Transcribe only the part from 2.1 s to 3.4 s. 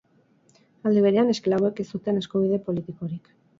eskubide politikorik.